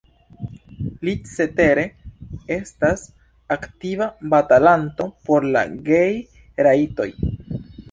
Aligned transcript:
Li 1.07 1.11
cetere 1.33 1.83
estas 2.55 3.05
aktiva 3.57 4.09
batalanto 4.33 5.09
por 5.29 5.49
la 5.59 5.65
gej-rajtoj. 5.93 7.11